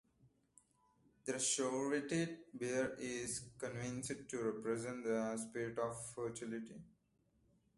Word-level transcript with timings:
The 1.25 1.33
Shrovetide 1.37 2.39
Bear 2.55 2.95
is 2.95 3.51
conceived 3.59 4.27
to 4.31 4.41
represent 4.41 5.03
the 5.03 5.37
spirit 5.37 5.77
of 5.77 5.95
fertility. 6.15 6.81